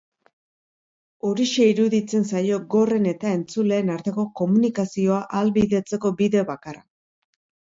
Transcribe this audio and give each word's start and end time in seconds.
Horixe 1.31 1.67
iruditzen 1.71 2.25
zaio 2.31 2.57
gorren 2.75 3.05
eta 3.11 3.33
entzuleen 3.41 3.93
arteko 3.97 4.25
komunikazioa 4.41 5.21
ahalbidetzeko 5.27 6.13
bide 6.23 6.45
bakarra. 6.53 6.83